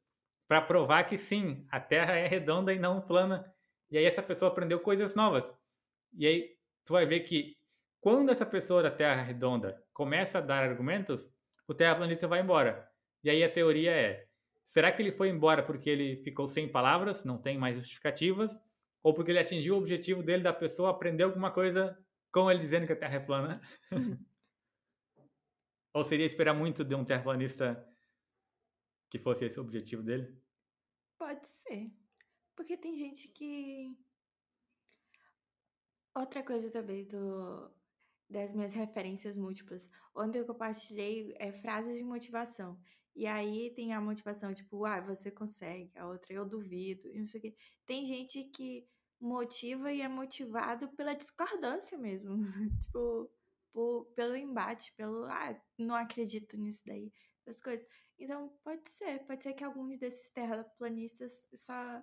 para 0.49 0.61
provar 0.61 1.05
que 1.05 1.17
sim, 1.17 1.67
a 1.71 1.81
Terra 1.81 2.15
é 2.15 2.27
redonda 2.27 2.73
e 2.73 2.79
não 2.79 3.01
plana. 3.01 3.53
E 3.91 3.99
aí 3.99 4.05
essa 4.05 4.23
pessoa 4.23 4.51
aprendeu 4.51 4.81
coisas 4.81 5.15
novas. 5.15 5.53
E 6.15 6.27
aí 6.27 6.57
tu 6.85 6.93
vai 6.93 7.07
ver 7.07 7.21
que 7.21 7.57
quando 8.01 8.31
essa 8.31 8.45
pessoa 8.45 8.83
da 8.83 8.91
Terra 8.91 9.23
redonda 9.23 9.83
começa 9.93 10.39
a 10.39 10.41
dar 10.41 10.63
argumentos, 10.63 11.31
o 11.69 11.75
terraplanista 11.75 12.27
vai 12.27 12.41
embora. 12.41 12.89
E 13.23 13.31
aí 13.31 13.45
a 13.45 13.53
teoria 13.53 13.93
é: 13.93 14.27
será 14.67 14.91
que 14.91 15.01
ele 15.01 15.13
foi 15.13 15.29
embora 15.29 15.63
porque 15.63 15.89
ele 15.89 16.17
ficou 16.23 16.47
sem 16.47 16.69
palavras, 16.69 17.25
não 17.25 17.39
tem 17.39 17.57
mais 17.57 17.77
justificativas, 17.77 18.59
ou 19.03 19.15
porque 19.15 19.31
ele 19.31 19.39
atingiu 19.39 19.75
o 19.75 19.79
objetivo 19.79 20.23
dele 20.23 20.43
da 20.43 20.53
pessoa 20.53 20.91
aprender 20.91 21.23
alguma 21.25 21.51
coisa 21.51 21.97
com 22.33 22.51
ele 22.51 22.61
dizendo 22.61 22.87
que 22.87 22.93
a 22.93 22.97
Terra 22.97 23.17
é 23.17 23.21
plana? 23.21 23.61
ou 25.95 26.03
seria 26.03 26.27
esperar 26.27 26.55
muito 26.55 26.85
de 26.85 26.95
um 26.95 27.05
terraplanista 27.05 27.87
que 29.12 29.19
fosse 29.19 29.45
esse 29.45 29.61
o 29.61 29.62
objetivo 29.62 30.02
dele? 30.02 30.35
Pode 31.19 31.47
ser. 31.47 31.92
Porque 32.57 32.78
tem 32.78 32.97
gente 32.97 33.28
que. 33.28 33.95
Outra 36.14 36.42
coisa 36.42 36.71
também 36.71 37.07
do 37.07 37.71
das 38.26 38.54
minhas 38.54 38.73
referências 38.73 39.37
múltiplas. 39.37 39.90
Ontem 40.14 40.38
eu 40.38 40.47
compartilhei 40.47 41.35
é, 41.38 41.52
frases 41.52 41.99
de 41.99 42.02
motivação. 42.02 42.81
E 43.14 43.26
aí 43.26 43.71
tem 43.75 43.92
a 43.92 44.00
motivação, 44.00 44.54
tipo, 44.54 44.87
ah, 44.87 45.02
você 45.02 45.31
consegue, 45.31 45.92
a 45.95 46.07
outra 46.07 46.33
eu 46.33 46.49
duvido, 46.49 47.07
e 47.11 47.19
não 47.19 47.26
sei 47.26 47.38
o 47.38 47.42
quê. 47.42 47.54
Tem 47.85 48.07
gente 48.07 48.45
que 48.45 48.88
motiva 49.21 49.92
e 49.92 50.00
é 50.00 50.09
motivado 50.09 50.88
pela 50.97 51.12
discordância 51.12 51.99
mesmo. 51.99 52.35
tipo, 52.81 53.31
por, 53.71 54.07
pelo 54.14 54.35
embate, 54.35 54.90
pelo, 54.97 55.26
ah, 55.26 55.54
não 55.78 55.95
acredito 55.95 56.57
nisso 56.57 56.85
daí, 56.87 57.12
das 57.45 57.61
coisas. 57.61 57.87
Então, 58.19 58.49
pode 58.62 58.88
ser, 58.90 59.21
pode 59.26 59.42
ser 59.42 59.52
que 59.54 59.64
alguns 59.64 59.97
desses 59.97 60.28
terraplanistas 60.31 61.49
só 61.54 62.02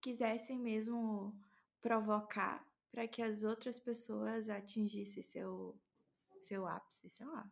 quisessem 0.00 0.58
mesmo 0.58 1.38
provocar 1.80 2.66
para 2.90 3.06
que 3.06 3.22
as 3.22 3.42
outras 3.42 3.78
pessoas 3.78 4.48
atingissem 4.48 5.22
seu, 5.22 5.80
seu 6.40 6.66
ápice, 6.66 7.10
sei 7.10 7.26
lá. 7.26 7.50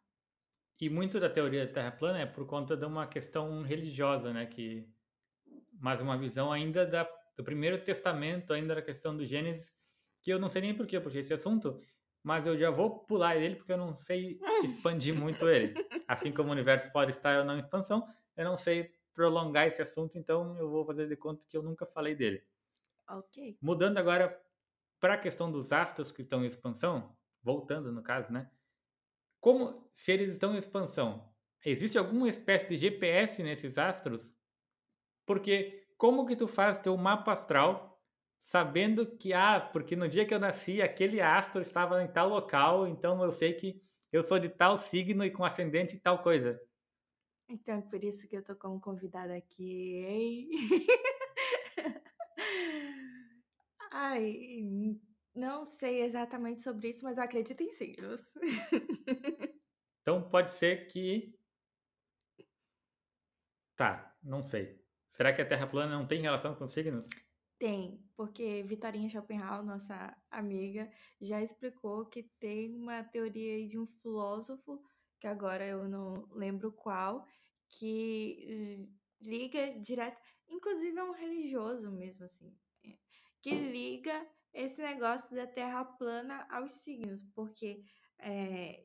E 0.80 0.90
muito 0.90 1.20
da 1.20 1.30
teoria 1.30 1.66
da 1.66 1.72
Terra 1.72 1.92
plana 1.92 2.18
é 2.18 2.26
por 2.26 2.46
conta 2.46 2.76
de 2.76 2.84
uma 2.84 3.06
questão 3.06 3.62
religiosa, 3.62 4.32
né? 4.32 4.46
Que, 4.46 4.86
mais 5.72 6.00
uma 6.00 6.18
visão 6.18 6.52
ainda 6.52 6.84
da, 6.84 7.04
do 7.36 7.44
Primeiro 7.44 7.82
Testamento, 7.82 8.52
ainda 8.52 8.74
da 8.74 8.82
questão 8.82 9.16
do 9.16 9.24
Gênesis, 9.24 9.72
que 10.20 10.32
eu 10.32 10.38
não 10.38 10.48
sei 10.48 10.62
nem 10.62 10.74
por 10.74 10.86
que 10.86 10.96
eu 10.96 11.02
puxei 11.02 11.20
esse 11.20 11.32
assunto, 11.32 11.80
mas 12.24 12.46
eu 12.46 12.56
já 12.56 12.70
vou 12.70 13.00
pular 13.00 13.36
ele 13.36 13.54
porque 13.54 13.70
eu 13.70 13.76
não 13.76 13.94
sei 13.94 14.40
expandir 14.64 15.14
muito 15.14 15.46
ele. 15.46 15.74
Assim 16.08 16.32
como 16.32 16.48
o 16.48 16.52
universo 16.52 16.90
pode 16.90 17.10
estar 17.10 17.38
ou 17.38 17.44
não 17.44 17.54
em 17.54 17.60
expansão, 17.60 18.04
eu 18.34 18.44
não 18.46 18.56
sei 18.56 18.90
prolongar 19.12 19.66
esse 19.66 19.82
assunto, 19.82 20.18
então 20.18 20.56
eu 20.56 20.70
vou 20.70 20.86
fazer 20.86 21.06
de 21.06 21.16
conta 21.16 21.46
que 21.46 21.56
eu 21.56 21.62
nunca 21.62 21.84
falei 21.84 22.14
dele. 22.14 22.42
Ok. 23.06 23.58
Mudando 23.60 23.98
agora 23.98 24.42
para 24.98 25.14
a 25.14 25.18
questão 25.18 25.52
dos 25.52 25.70
astros 25.70 26.10
que 26.10 26.22
estão 26.22 26.42
em 26.42 26.46
expansão, 26.46 27.14
voltando 27.42 27.92
no 27.92 28.02
caso, 28.02 28.32
né? 28.32 28.50
Como 29.38 29.86
se 29.92 30.10
eles 30.10 30.30
estão 30.30 30.54
em 30.54 30.58
expansão, 30.58 31.30
existe 31.62 31.98
alguma 31.98 32.26
espécie 32.26 32.66
de 32.66 32.78
GPS 32.78 33.42
nesses 33.42 33.76
astros? 33.76 34.34
Porque 35.26 35.86
como 35.98 36.24
que 36.24 36.34
tu 36.34 36.48
faz 36.48 36.80
teu 36.80 36.96
mapa 36.96 37.32
astral 37.32 37.93
sabendo 38.44 39.06
que 39.16 39.32
ah, 39.32 39.58
porque 39.58 39.96
no 39.96 40.06
dia 40.06 40.26
que 40.26 40.34
eu 40.34 40.38
nasci 40.38 40.82
aquele 40.82 41.18
astro 41.18 41.62
estava 41.62 42.02
em 42.02 42.12
tal 42.12 42.28
local, 42.28 42.86
então 42.86 43.24
eu 43.24 43.32
sei 43.32 43.54
que 43.54 43.80
eu 44.12 44.22
sou 44.22 44.38
de 44.38 44.50
tal 44.50 44.76
signo 44.76 45.24
e 45.24 45.30
com 45.30 45.44
ascendente 45.44 45.96
e 45.96 45.98
tal 45.98 46.22
coisa. 46.22 46.60
Então 47.48 47.78
é 47.78 47.80
por 47.80 48.04
isso 48.04 48.28
que 48.28 48.36
eu 48.36 48.44
tô 48.44 48.54
como 48.54 48.78
convidada 48.78 49.34
aqui, 49.34 50.04
hein? 50.04 50.50
Ai, 53.90 55.00
não 55.34 55.64
sei 55.64 56.02
exatamente 56.02 56.60
sobre 56.62 56.90
isso, 56.90 57.02
mas 57.02 57.16
eu 57.16 57.24
acredito 57.24 57.62
em 57.62 57.70
signos. 57.70 58.20
Então 60.02 60.28
pode 60.28 60.50
ser 60.52 60.86
que. 60.88 61.34
Tá, 63.74 64.14
não 64.22 64.44
sei. 64.44 64.84
Será 65.12 65.32
que 65.32 65.40
a 65.40 65.48
Terra 65.48 65.66
plana 65.66 65.96
não 65.96 66.06
tem 66.06 66.20
relação 66.20 66.54
com 66.54 66.66
signos? 66.66 67.06
Tem, 67.64 67.98
porque 68.14 68.62
Vitorinha 68.64 69.08
Schopenhauer, 69.08 69.64
nossa 69.64 70.14
amiga, 70.30 70.86
já 71.18 71.40
explicou 71.40 72.04
que 72.04 72.24
tem 72.38 72.76
uma 72.76 73.02
teoria 73.02 73.66
de 73.66 73.78
um 73.78 73.86
filósofo, 73.86 74.84
que 75.18 75.26
agora 75.26 75.66
eu 75.66 75.88
não 75.88 76.28
lembro 76.32 76.70
qual, 76.70 77.26
que 77.70 78.86
liga 79.18 79.80
direto, 79.80 80.20
inclusive 80.46 80.98
é 80.98 81.04
um 81.04 81.12
religioso 81.12 81.90
mesmo, 81.90 82.26
assim, 82.26 82.54
é, 82.84 82.98
que 83.40 83.54
liga 83.54 84.28
esse 84.52 84.82
negócio 84.82 85.34
da 85.34 85.46
Terra 85.46 85.86
plana 85.86 86.46
aos 86.50 86.74
signos, 86.82 87.22
porque 87.34 87.82
é, 88.18 88.84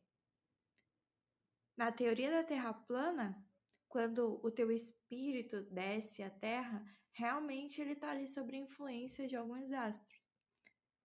na 1.75 1.91
teoria 1.91 2.31
da 2.31 2.45
Terra 2.45 2.73
plana, 2.73 3.45
quando 3.89 4.39
o 4.41 4.49
teu 4.49 4.71
espírito 4.71 5.63
desce 5.63 6.23
à 6.23 6.29
Terra, 6.29 6.81
realmente 7.11 7.81
ele 7.81 7.93
está 7.93 8.11
ali 8.11 8.27
sob 8.27 8.55
influência 8.55 9.27
de 9.27 9.35
alguns 9.35 9.71
astros. 9.71 10.19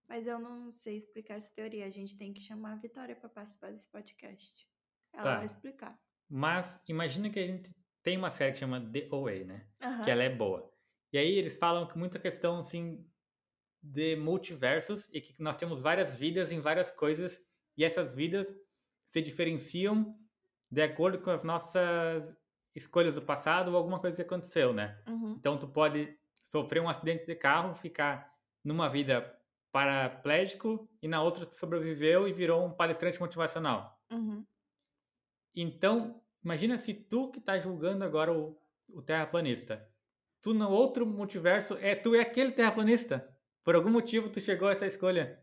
Mas 0.07 0.27
eu 0.27 0.37
não 0.39 0.71
sei 0.71 0.95
explicar 0.97 1.35
essa 1.35 1.51
teoria. 1.53 1.85
A 1.85 1.89
gente 1.89 2.15
tem 2.15 2.31
que 2.31 2.39
chamar 2.41 2.73
a 2.73 2.77
Vitória 2.77 3.15
para 3.15 3.27
participar 3.29 3.71
desse 3.71 3.89
podcast. 3.89 4.67
Ela 5.11 5.23
Tá. 5.23 5.35
vai 5.37 5.45
explicar. 5.45 5.99
Mas 6.29 6.79
imagina 6.87 7.29
que 7.29 7.39
a 7.39 7.47
gente 7.47 7.75
tem 8.03 8.17
uma 8.17 8.29
série 8.29 8.53
que 8.53 8.59
chama 8.59 8.79
The 8.91 9.07
OA, 9.11 9.43
né? 9.45 9.67
Aham. 9.81 10.03
Que 10.03 10.11
ela 10.11 10.23
é 10.23 10.29
boa. 10.29 10.71
E 11.11 11.17
aí 11.17 11.31
eles 11.31 11.57
falam 11.57 11.87
que 11.87 11.97
muita 11.97 12.19
questão 12.19 12.59
assim 12.59 13.03
de 13.81 14.15
multiversos 14.15 15.07
e 15.13 15.21
que 15.21 15.35
nós 15.41 15.57
temos 15.57 15.81
várias 15.81 16.15
vidas 16.15 16.51
em 16.51 16.59
várias 16.59 16.91
coisas 16.91 17.39
e 17.77 17.83
essas 17.83 18.13
vidas 18.13 18.47
se 19.07 19.21
diferenciam 19.21 20.17
de 20.71 20.81
acordo 20.81 21.19
com 21.21 21.29
as 21.29 21.43
nossas 21.43 22.35
escolhas 22.75 23.15
do 23.15 23.21
passado 23.21 23.69
ou 23.71 23.77
alguma 23.77 23.99
coisa 23.99 24.15
que 24.17 24.21
aconteceu, 24.21 24.73
né? 24.73 25.01
Uhum. 25.07 25.31
Então 25.39 25.57
tu 25.57 25.67
pode 25.67 26.15
sofrer 26.43 26.81
um 26.81 26.89
acidente 26.89 27.25
de 27.25 27.35
carro, 27.35 27.73
ficar 27.73 28.31
numa 28.63 28.89
vida 28.89 29.33
paraplégico 29.71 30.89
e 31.01 31.07
na 31.07 31.21
outra 31.21 31.45
tu 31.45 31.55
sobreviveu 31.55 32.27
e 32.27 32.33
virou 32.33 32.65
um 32.65 32.71
palestrante 32.71 33.19
motivacional. 33.19 33.99
Uhum. 34.11 34.45
Então, 35.55 36.21
imagina 36.43 36.77
se 36.77 36.93
tu 36.93 37.31
que 37.31 37.39
tá 37.39 37.57
julgando 37.57 38.03
agora 38.03 38.31
o, 38.33 38.57
o 38.89 39.01
terraplanista, 39.01 39.87
tu 40.41 40.53
no 40.53 40.69
outro 40.69 41.05
multiverso 41.05 41.75
é 41.79 41.95
tu 41.95 42.13
é 42.15 42.21
aquele 42.21 42.51
terraplanista. 42.51 43.27
Por 43.63 43.75
algum 43.75 43.89
motivo 43.89 44.29
tu 44.29 44.39
chegou 44.39 44.67
a 44.67 44.71
essa 44.71 44.85
escolha, 44.85 45.41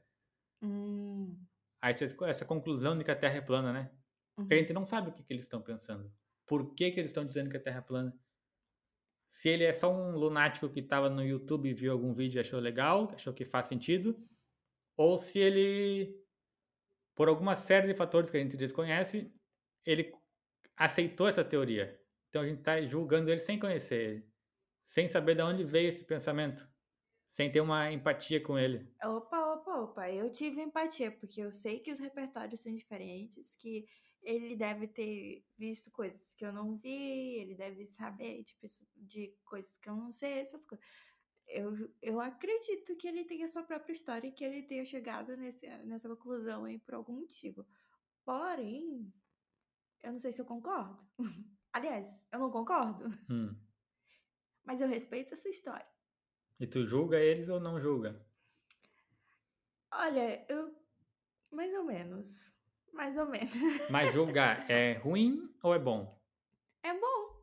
Hum. 0.64 1.36
a 1.80 1.90
essa, 1.90 2.04
essa 2.26 2.44
conclusão 2.44 2.96
de 2.96 3.02
que 3.02 3.10
a 3.10 3.16
Terra 3.16 3.38
é 3.38 3.40
plana, 3.40 3.72
né? 3.72 3.90
Porque 4.36 4.54
a 4.54 4.56
Uhum. 4.56 4.60
gente 4.62 4.72
não 4.72 4.84
sabe 4.86 5.08
o 5.08 5.12
que, 5.12 5.24
que 5.24 5.32
eles 5.32 5.42
estão 5.42 5.60
pensando. 5.60 6.08
Por 6.46 6.74
que, 6.74 6.90
que 6.90 7.00
eles 7.00 7.10
estão 7.10 7.24
dizendo 7.24 7.50
que 7.50 7.56
a 7.56 7.62
Terra 7.62 7.78
é 7.78 7.82
plana? 7.82 8.18
Se 9.30 9.48
ele 9.48 9.64
é 9.64 9.72
só 9.72 9.90
um 9.92 10.16
lunático 10.16 10.68
que 10.68 10.80
estava 10.80 11.08
no 11.08 11.24
YouTube 11.24 11.68
e 11.68 11.74
viu 11.74 11.92
algum 11.92 12.12
vídeo 12.12 12.38
e 12.38 12.40
achou 12.40 12.60
legal, 12.60 13.10
achou 13.14 13.32
que 13.32 13.44
faz 13.44 13.66
sentido, 13.66 14.16
ou 14.96 15.16
se 15.16 15.38
ele, 15.38 16.14
por 17.14 17.28
alguma 17.28 17.56
série 17.56 17.88
de 17.88 17.94
fatores 17.94 18.30
que 18.30 18.36
a 18.36 18.40
gente 18.40 18.56
desconhece, 18.56 19.32
ele 19.86 20.12
aceitou 20.76 21.28
essa 21.28 21.44
teoria. 21.44 21.98
Então 22.28 22.42
a 22.42 22.46
gente 22.46 22.58
está 22.58 22.80
julgando 22.82 23.30
ele 23.30 23.40
sem 23.40 23.58
conhecer 23.58 24.00
ele, 24.00 24.32
sem 24.84 25.08
saber 25.08 25.34
de 25.34 25.42
onde 25.42 25.64
veio 25.64 25.88
esse 25.88 26.04
pensamento, 26.04 26.68
sem 27.30 27.50
ter 27.50 27.60
uma 27.60 27.90
empatia 27.90 28.42
com 28.42 28.58
ele. 28.58 28.86
Opa, 29.02 29.54
opa, 29.54 29.80
opa. 29.80 30.10
Eu 30.10 30.30
tive 30.30 30.60
empatia, 30.60 31.10
porque 31.10 31.40
eu 31.40 31.50
sei 31.50 31.80
que 31.80 31.90
os 31.90 31.98
repertórios 31.98 32.60
são 32.60 32.74
diferentes, 32.74 33.54
que 33.54 33.86
ele 34.22 34.56
deve 34.56 34.86
ter 34.88 35.44
visto 35.58 35.90
coisas 35.90 36.30
que 36.36 36.44
eu 36.44 36.52
não 36.52 36.76
vi, 36.76 37.34
ele 37.40 37.54
deve 37.54 37.86
saber 37.86 38.44
de, 38.44 38.54
pesso- 38.56 38.86
de 38.96 39.34
coisas 39.44 39.76
que 39.76 39.88
eu 39.88 39.96
não 39.96 40.12
sei, 40.12 40.38
essas 40.40 40.64
coisas. 40.64 40.84
Eu, 41.46 41.72
eu 42.00 42.20
acredito 42.20 42.96
que 42.96 43.08
ele 43.08 43.24
tenha 43.24 43.48
sua 43.48 43.62
própria 43.64 43.92
história 43.92 44.28
e 44.28 44.32
que 44.32 44.44
ele 44.44 44.62
tenha 44.62 44.84
chegado 44.84 45.36
nesse, 45.36 45.66
nessa 45.84 46.08
conclusão 46.08 46.64
aí 46.64 46.78
por 46.78 46.94
algum 46.94 47.14
motivo. 47.20 47.66
Porém, 48.24 49.12
eu 50.02 50.12
não 50.12 50.18
sei 50.18 50.32
se 50.32 50.40
eu 50.40 50.46
concordo. 50.46 51.04
Aliás, 51.72 52.06
eu 52.30 52.38
não 52.38 52.50
concordo, 52.50 53.04
Hum. 53.30 53.56
mas 54.64 54.80
eu 54.80 54.86
respeito 54.88 55.34
essa 55.34 55.48
história. 55.48 55.86
E 56.60 56.66
tu 56.66 56.86
julga 56.86 57.18
eles 57.18 57.48
ou 57.48 57.58
não 57.58 57.80
julga? 57.80 58.24
Olha, 59.90 60.44
eu. 60.48 60.74
Mais 61.50 61.72
ou 61.74 61.84
menos. 61.84 62.54
Mais 62.92 63.16
ou 63.16 63.26
menos. 63.26 63.52
Mas 63.90 64.12
julgar 64.12 64.64
é 64.70 64.94
ruim 64.94 65.48
ou 65.62 65.74
é 65.74 65.78
bom? 65.78 66.20
É 66.82 66.92
bom, 66.98 67.42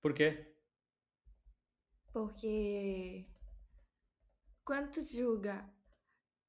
Por 0.00 0.14
quê? 0.14 0.46
porque 2.12 3.26
quando 4.64 4.90
tu 4.90 5.04
julga, 5.04 5.68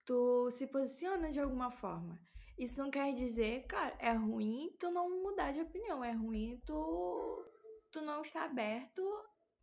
tu 0.06 0.50
se 0.52 0.68
posiciona 0.68 1.30
de 1.30 1.40
alguma 1.40 1.70
forma. 1.72 2.20
Isso 2.58 2.80
não 2.80 2.92
quer 2.92 3.14
dizer, 3.14 3.66
claro, 3.68 3.96
é 4.00 4.12
ruim 4.14 4.76
tu 4.80 4.92
não 4.92 5.24
mudar 5.24 5.52
de 5.52 5.62
opinião, 5.62 6.04
é 6.04 6.12
ruim 6.12 6.60
tu, 6.66 7.46
tu 7.92 8.02
não 8.02 8.22
estar 8.22 8.44
aberto 8.44 9.02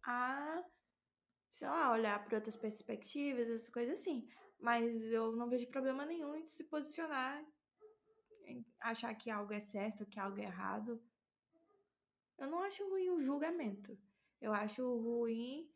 a, 0.04 0.64
sei 1.50 1.68
lá, 1.68 1.92
olhar 1.92 2.24
para 2.24 2.36
outras 2.38 2.56
perspectivas, 2.56 3.48
essas 3.48 3.68
coisas 3.68 4.00
assim. 4.00 4.28
Mas 4.58 5.04
eu 5.06 5.32
não 5.32 5.48
vejo 5.48 5.68
problema 5.68 6.04
nenhum 6.04 6.34
em 6.34 6.46
se 6.46 6.64
posicionar, 6.64 7.44
em 8.44 8.66
achar 8.80 9.14
que 9.14 9.30
algo 9.30 9.52
é 9.52 9.60
certo, 9.60 10.06
que 10.06 10.18
algo 10.18 10.38
é 10.40 10.44
errado. 10.44 11.02
Eu 12.36 12.48
não 12.48 12.62
acho 12.62 12.88
ruim 12.88 13.10
o 13.10 13.20
julgamento. 13.20 13.98
Eu 14.40 14.52
acho 14.52 14.82
ruim 14.98 15.72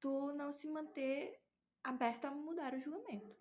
tu 0.00 0.32
não 0.32 0.52
se 0.52 0.68
manter 0.68 1.40
aberto 1.82 2.24
a 2.26 2.30
mudar 2.30 2.74
o 2.74 2.80
julgamento. 2.80 3.36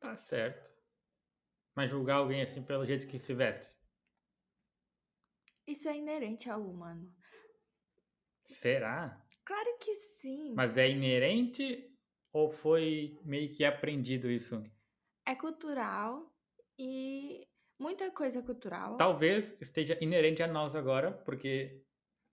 Tá 0.00 0.16
certo. 0.16 0.72
Mas 1.74 1.90
julgar 1.90 2.16
alguém 2.16 2.42
assim 2.42 2.62
pelo 2.62 2.84
jeito 2.84 3.06
que 3.06 3.18
se 3.18 3.34
veste? 3.34 3.72
Isso 5.66 5.88
é 5.88 5.96
inerente 5.96 6.50
ao 6.50 6.62
humano. 6.62 7.12
Será? 8.44 9.26
Claro 9.44 9.78
que 9.78 9.94
sim. 9.94 10.54
Mas 10.54 10.76
é 10.76 10.88
inerente 10.88 11.93
ou 12.34 12.50
foi 12.50 13.16
meio 13.24 13.48
que 13.48 13.64
aprendido 13.64 14.28
isso? 14.28 14.60
É 15.24 15.36
cultural 15.36 16.28
e 16.76 17.46
muita 17.78 18.10
coisa 18.10 18.42
cultural. 18.42 18.96
Talvez 18.96 19.56
esteja 19.60 19.96
inerente 20.00 20.42
a 20.42 20.48
nós 20.48 20.74
agora, 20.74 21.12
porque 21.12 21.80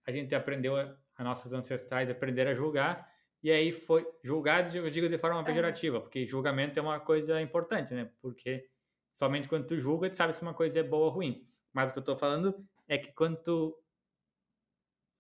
a 0.06 0.12
gente 0.12 0.34
aprendeu, 0.34 0.76
a, 0.76 0.98
a 1.16 1.24
nossos 1.24 1.54
ancestrais 1.54 2.10
aprenderam 2.10 2.52
a 2.52 2.56
julgar, 2.56 3.10
e 3.44 3.52
aí 3.52 3.72
foi 3.72 4.06
julgar, 4.24 4.76
eu 4.76 4.90
digo 4.90 5.08
de 5.08 5.18
forma 5.20 5.44
pejorativa, 5.44 5.98
uhum. 5.98 6.02
porque 6.04 6.26
julgamento 6.26 6.80
é 6.80 6.82
uma 6.82 7.00
coisa 7.00 7.40
importante, 7.40 7.94
né? 7.94 8.12
Porque 8.20 8.68
somente 9.14 9.48
quando 9.48 9.68
tu 9.68 9.78
julga, 9.78 10.10
tu 10.10 10.18
sabe 10.18 10.34
se 10.34 10.42
uma 10.42 10.54
coisa 10.54 10.80
é 10.80 10.84
boa 10.84 11.06
ou 11.06 11.12
ruim. 11.12 11.48
Mas 11.72 11.92
o 11.92 11.94
que 11.94 12.00
eu 12.00 12.02
estou 12.02 12.18
falando 12.18 12.68
é 12.88 12.98
que 12.98 13.12
quando 13.14 13.38
tu, 13.38 13.80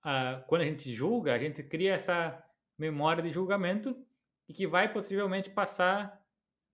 uh, 0.03 0.43
quando 0.47 0.61
a 0.63 0.65
gente 0.65 0.91
julga, 0.91 1.35
a 1.35 1.37
gente 1.37 1.63
cria 1.63 1.93
essa 1.93 2.43
memória 2.77 3.21
de 3.21 3.29
julgamento 3.29 3.95
e 4.51 4.53
que 4.53 4.67
vai 4.67 4.91
possivelmente 4.91 5.49
passar 5.49 6.21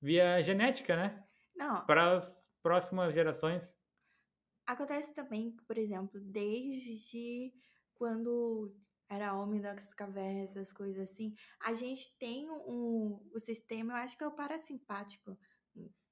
via 0.02 0.42
genética, 0.42 0.96
né? 0.96 1.24
Não. 1.56 1.86
Para 1.86 2.18
as 2.18 2.50
próximas 2.64 3.14
gerações. 3.14 3.78
Acontece 4.66 5.14
também, 5.14 5.56
por 5.68 5.78
exemplo, 5.78 6.20
desde 6.20 7.54
quando 7.94 8.76
era 9.08 9.36
homem 9.36 9.62
das 9.62 9.94
cavernas, 9.94 10.50
essas 10.50 10.74
coisas 10.74 11.08
assim, 11.08 11.36
a 11.60 11.76
gente 11.76 12.18
tem 12.18 12.50
um, 12.50 13.22
o 13.32 13.40
sistema, 13.40 13.94
eu 13.94 13.98
acho 13.98 14.18
que 14.18 14.24
é 14.24 14.28
o 14.28 14.36
parasimpático, 14.36 15.38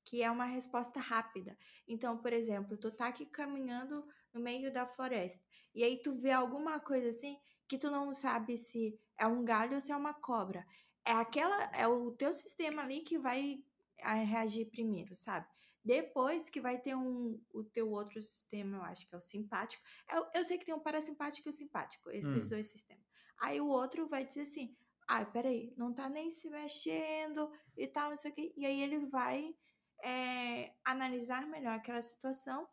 que 0.05 0.21
é 0.21 0.29
uma 0.29 0.45
resposta 0.45 0.99
rápida. 0.99 1.57
Então, 1.87 2.19
por 2.19 2.31
exemplo, 2.31 2.77
tu 2.77 2.91
tá 2.91 3.07
aqui 3.07 3.25
caminhando 3.25 4.05
no 4.31 4.39
meio 4.39 4.71
da 4.71 4.85
floresta, 4.85 5.43
e 5.73 5.83
aí 5.83 5.99
tu 5.99 6.13
vê 6.15 6.31
alguma 6.31 6.79
coisa 6.79 7.09
assim 7.09 7.39
que 7.67 7.79
tu 7.79 7.89
não 7.89 8.13
sabe 8.13 8.55
se 8.55 8.99
é 9.17 9.25
um 9.25 9.43
galho 9.43 9.73
ou 9.73 9.81
se 9.81 9.91
é 9.91 9.95
uma 9.95 10.13
cobra. 10.13 10.65
É 11.05 11.11
aquela, 11.11 11.63
é 11.71 11.87
o 11.87 12.11
teu 12.11 12.33
sistema 12.33 12.81
ali 12.81 13.01
que 13.01 13.17
vai 13.17 13.63
reagir 14.01 14.69
primeiro, 14.69 15.15
sabe? 15.15 15.47
Depois 15.83 16.49
que 16.49 16.59
vai 16.59 16.79
ter 16.79 16.95
um, 16.95 17.39
o 17.53 17.63
teu 17.63 17.91
outro 17.91 18.19
sistema, 18.19 18.77
eu 18.77 18.81
acho 18.83 19.07
que 19.07 19.13
é 19.13 19.17
o 19.17 19.21
simpático. 19.21 19.83
Eu, 20.11 20.25
eu 20.33 20.43
sei 20.43 20.57
que 20.57 20.65
tem 20.65 20.73
um 20.73 20.79
parasimpático 20.79 21.47
e 21.47 21.51
o 21.51 21.53
simpático, 21.53 22.09
esses 22.09 22.45
hum. 22.45 22.49
dois 22.49 22.65
sistemas. 22.67 23.05
Aí 23.37 23.61
o 23.61 23.67
outro 23.67 24.07
vai 24.07 24.25
dizer 24.25 24.41
assim: 24.41 24.75
ah, 25.07 25.23
peraí, 25.23 25.73
não 25.77 25.93
tá 25.93 26.09
nem 26.09 26.31
se 26.31 26.49
mexendo 26.49 27.51
e 27.77 27.87
tal, 27.87 28.13
isso 28.13 28.27
aqui. 28.27 28.51
E 28.57 28.65
aí 28.65 28.81
ele 28.81 29.05
vai 29.05 29.55
é, 30.03 30.73
analisar 30.83 31.45
melhor 31.45 31.75
aquela 31.75 32.01
situação 32.01 32.67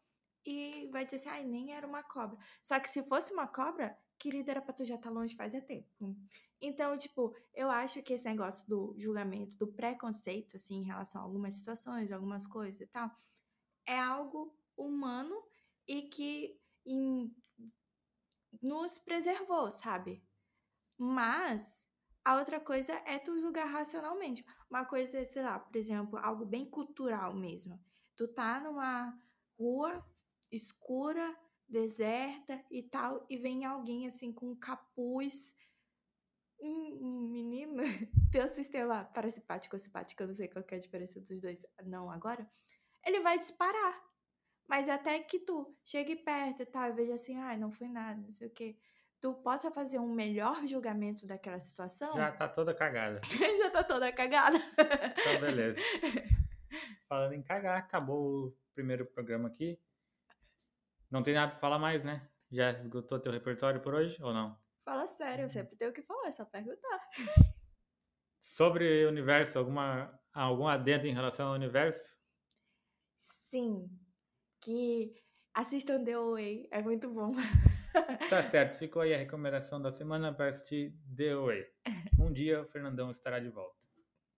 e 0.45 0.89
vai 0.91 1.05
dizer 1.05 1.17
assim: 1.17 1.29
ah, 1.29 1.43
nem 1.43 1.75
era 1.75 1.87
uma 1.87 2.03
cobra. 2.03 2.39
Só 2.62 2.81
que 2.81 2.89
se 2.89 3.03
fosse 3.03 3.33
uma 3.33 3.47
cobra, 3.47 3.95
querida, 4.19 4.53
era 4.53 4.62
pra 4.62 4.73
tu 4.73 4.87
já 4.87 4.95
estar 4.95 5.11
tá 5.11 5.15
longe 5.15 5.37
fazia 5.37 5.61
tempo. 5.61 5.89
Então, 6.62 6.97
tipo, 6.97 7.35
eu 7.52 7.69
acho 7.69 8.00
que 8.02 8.12
esse 8.12 8.25
negócio 8.25 8.66
do 8.69 8.95
julgamento, 8.97 9.59
do 9.59 9.66
preconceito, 9.66 10.54
assim, 10.54 10.76
em 10.76 10.85
relação 10.85 11.21
a 11.21 11.25
algumas 11.25 11.57
situações, 11.57 12.12
algumas 12.12 12.47
coisas 12.47 12.81
e 12.81 12.87
tal, 12.87 13.11
é 13.85 13.99
algo 13.99 14.57
humano 14.76 15.42
e 15.88 16.02
que 16.02 16.57
em, 16.87 17.35
nos 18.62 18.97
preservou, 18.97 19.73
sabe? 19.73 20.23
Mas 20.97 21.85
a 22.25 22.37
outra 22.37 22.61
coisa 22.61 22.92
é 23.04 23.19
tu 23.19 23.40
julgar 23.40 23.66
racionalmente. 23.66 24.45
Uma 24.71 24.85
coisa, 24.85 25.19
é, 25.19 25.25
sei 25.25 25.42
lá, 25.42 25.59
por 25.59 25.76
exemplo, 25.76 26.16
algo 26.19 26.47
bem 26.47 26.64
cultural 26.64 27.35
mesmo. 27.35 27.85
Tu 28.16 28.28
tá 28.28 28.61
numa 28.61 29.19
rua 29.59 30.07
escura, 30.49 31.37
deserta 31.69 32.62
e 32.71 32.85
tal, 32.85 33.26
e 33.28 33.37
vem 33.37 33.64
alguém 33.64 34.07
assim 34.07 34.33
com 34.33 34.50
um 34.52 34.57
capuz 34.57 35.57
menino 36.71 37.83
tem 38.31 38.45
um 38.45 38.49
sistema 38.49 39.04
parasimpático 39.04 39.76
ou 39.76 39.81
simpático, 39.81 40.23
eu 40.23 40.28
não 40.28 40.35
sei 40.35 40.49
qual 40.49 40.64
é 40.69 40.75
a 40.75 40.78
diferença 40.78 41.21
dos 41.21 41.40
dois, 41.40 41.64
não 41.85 42.11
agora, 42.11 42.49
ele 43.04 43.21
vai 43.21 43.38
disparar. 43.38 44.00
Mas 44.69 44.88
até 44.88 45.19
que 45.19 45.40
tu 45.40 45.76
chegue 45.85 46.16
perto 46.16 46.62
e 46.62 46.66
tal, 46.66 46.88
e 46.88 46.92
veja 46.92 47.14
assim, 47.14 47.37
ah, 47.37 47.57
não 47.57 47.71
foi 47.71 47.88
nada, 47.88 48.21
não 48.21 48.31
sei 48.31 48.47
o 48.47 48.50
quê. 48.50 48.76
Tu 49.21 49.33
possa 49.35 49.71
fazer 49.71 49.99
um 49.99 50.12
melhor 50.12 50.66
julgamento 50.66 51.26
daquela 51.26 51.59
situação. 51.59 52.14
Já 52.16 52.33
tá 52.33 52.49
toda 52.49 52.75
cagada. 52.75 53.21
Já 53.59 53.70
tá 53.70 53.85
toda 53.85 54.12
cagada. 54.12 54.59
Então, 54.59 55.40
beleza. 55.40 55.81
Falando 57.09 57.35
em 57.35 57.42
cagar, 57.42 57.79
acabou 57.79 58.46
o 58.46 58.57
primeiro 58.75 59.05
programa 59.05 59.48
aqui. 59.48 59.79
Não 61.11 61.22
tem 61.22 61.35
nada 61.35 61.53
pra 61.53 61.61
falar 61.61 61.79
mais, 61.79 62.05
né? 62.05 62.27
Já 62.51 62.70
esgotou 62.72 63.20
teu 63.20 63.31
repertório 63.31 63.81
por 63.81 63.94
hoje 63.94 64.22
ou 64.22 64.33
não? 64.33 64.59
Fala 64.85 65.07
sério, 65.07 65.45
eu 65.45 65.51
sempre 65.51 65.77
tenho 65.77 65.90
o 65.90 65.95
que 65.95 66.03
falar, 66.03 66.29
é 66.29 66.33
só 66.33 66.45
perguntar. 66.45 67.09
Sobre 68.42 69.07
o 69.07 69.09
universo, 69.09 69.59
alguma, 69.59 70.21
algum 70.33 70.66
adendo 70.66 71.07
em 71.07 71.14
relação 71.14 71.49
ao 71.49 71.55
universo? 71.55 72.18
Sim, 73.51 73.88
que 74.61 75.14
assistam 75.55 76.03
The 76.05 76.18
Way, 76.18 76.68
é 76.73 76.83
muito 76.83 77.09
bom. 77.11 77.33
Tá 78.29 78.42
certo, 78.42 78.79
ficou 78.79 79.03
aí 79.03 79.14
a 79.14 79.18
recomendação 79.18 79.81
da 79.81 79.92
semana 79.92 80.35
para 80.35 80.49
assistir 80.49 80.99
The 81.14 81.37
Way. 81.37 81.66
Um 82.18 82.33
dia 82.33 82.62
o 82.62 82.66
Fernandão 82.66 83.11
estará 83.11 83.38
de 83.38 83.49
volta. 83.49 83.82